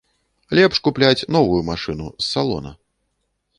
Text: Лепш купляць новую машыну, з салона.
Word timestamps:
Лепш 0.59 0.79
купляць 0.87 1.27
новую 1.37 1.61
машыну, 1.69 2.07
з 2.17 2.25
салона. 2.33 2.75